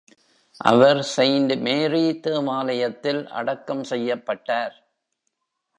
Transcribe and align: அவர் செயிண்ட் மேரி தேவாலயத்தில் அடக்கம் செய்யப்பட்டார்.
அவர் 0.61 1.01
செயிண்ட் 1.15 1.53
மேரி 1.57 2.19
தேவாலயத்தில் 2.19 3.27
அடக்கம் 3.31 3.83
செய்யப்பட்டார். 3.83 4.75